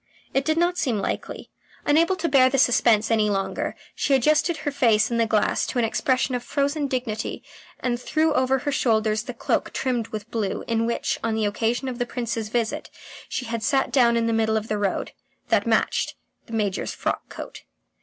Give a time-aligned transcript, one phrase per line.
[0.33, 1.51] It did not seem likely.
[1.85, 5.77] Unable to bear the suspense any longer, she adjusted her face in the glass to
[5.77, 7.43] an expression of frozen dignity
[7.79, 11.87] and threw over her shoulders the cloak trimmed with blue in which, on the occasion
[11.87, 12.89] of the Prince's visit,
[13.29, 15.11] she had sat down in the middle of the road.
[15.49, 16.15] That matched
[16.47, 17.61] the Major's frock coat.